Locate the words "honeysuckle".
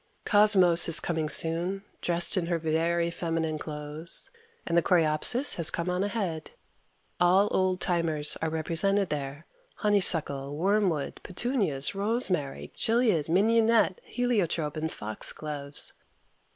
9.75-10.55